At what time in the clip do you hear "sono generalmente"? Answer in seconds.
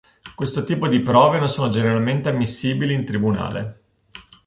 1.47-2.29